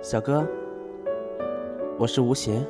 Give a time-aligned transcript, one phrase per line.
[0.00, 0.46] 小哥，
[1.98, 2.64] 我是吴邪，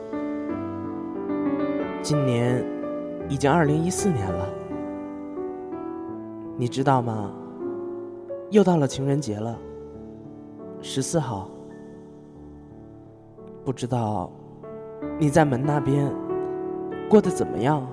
[2.01, 2.65] 今年
[3.29, 4.49] 已经二零一四年了，
[6.57, 7.31] 你知道吗？
[8.51, 9.59] 又到了情人节了，
[10.81, 11.51] 十四号，
[13.63, 14.33] 不知道
[15.19, 16.11] 你在门那边
[17.11, 17.87] 过得怎么样？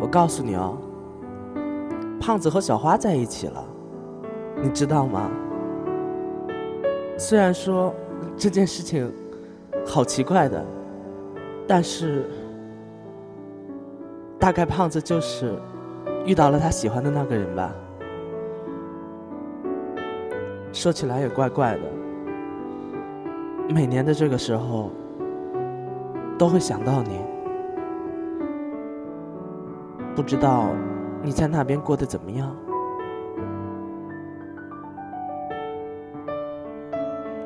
[0.00, 0.76] 我告诉你哦，
[2.20, 3.64] 胖子和小花在一起了，
[4.60, 5.30] 你知道吗？
[7.18, 7.94] 虽然说
[8.36, 9.10] 这件事情
[9.86, 10.64] 好奇怪的，
[11.66, 12.28] 但是
[14.38, 15.54] 大概胖子就是
[16.26, 17.74] 遇到了他喜欢的那个人吧。
[20.72, 21.80] 说起来也怪怪的，
[23.70, 24.90] 每年的这个时候
[26.36, 27.20] 都会想到你，
[30.14, 30.68] 不知道
[31.22, 32.54] 你在那边过得怎么样。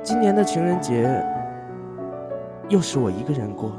[0.02, 1.22] 今年的情人节，
[2.68, 3.70] 又是我一个人过，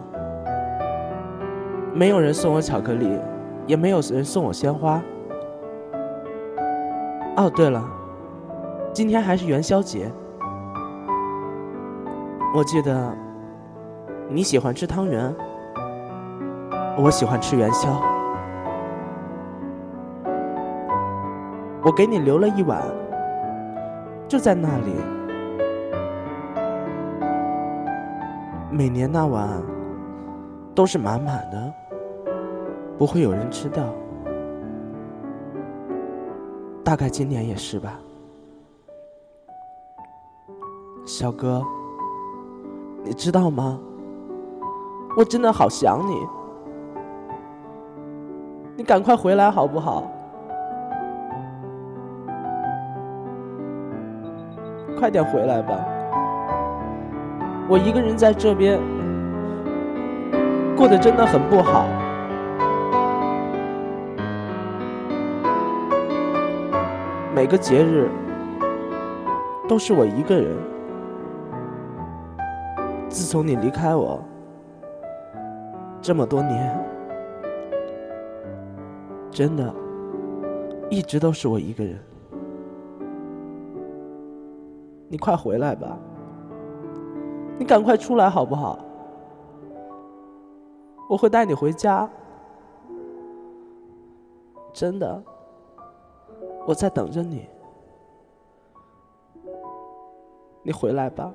[1.93, 3.19] 没有人送我巧克力，
[3.65, 5.01] 也没有人送我鲜花。
[7.35, 7.83] 哦，对了，
[8.93, 10.11] 今天还是元宵节，
[12.55, 13.11] 我记得
[14.29, 15.33] 你喜欢吃汤圆，
[16.99, 17.89] 我喜欢吃元宵，
[21.83, 22.79] 我给你留了一碗，
[24.27, 24.93] 就在那里。
[28.71, 29.61] 每年那晚
[30.73, 31.73] 都是满满的，
[32.97, 33.83] 不会有人吃掉。
[36.81, 37.99] 大概今年也是吧，
[41.05, 41.61] 小哥，
[43.03, 43.77] 你知道吗？
[45.17, 46.15] 我真的好想你，
[48.77, 50.09] 你赶快回来好不好？
[54.97, 56.00] 快点回来吧。
[57.71, 58.77] 我一个人在这边
[60.75, 61.87] 过得真的很不好，
[67.33, 68.09] 每个节日
[69.69, 70.53] 都是我一个人。
[73.07, 74.21] 自从你离开我
[76.01, 76.77] 这么多年，
[79.29, 79.73] 真的
[80.89, 81.97] 一直都是我一个人。
[85.07, 85.97] 你快回来吧。
[87.61, 88.79] 你赶快出来好不好？
[91.07, 92.09] 我会带你回家，
[94.73, 95.23] 真的，
[96.65, 97.47] 我在等着你。
[100.63, 101.31] 你回来吧，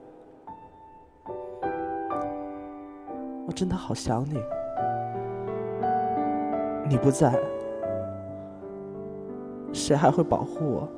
[3.46, 4.42] 我真的好想你。
[6.88, 7.40] 你不在，
[9.72, 10.88] 谁还会保护我？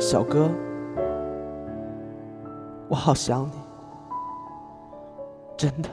[0.00, 0.48] 小哥。
[2.92, 3.54] 我好想你，
[5.56, 5.88] 真的。